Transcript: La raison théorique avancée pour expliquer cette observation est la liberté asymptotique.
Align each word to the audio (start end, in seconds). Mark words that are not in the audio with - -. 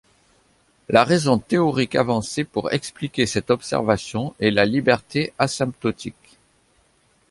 La 0.89 1.03
raison 1.03 1.37
théorique 1.37 1.93
avancée 1.93 2.43
pour 2.43 2.71
expliquer 2.73 3.27
cette 3.27 3.51
observation 3.51 4.33
est 4.39 4.49
la 4.49 4.65
liberté 4.65 5.31
asymptotique. 5.37 6.39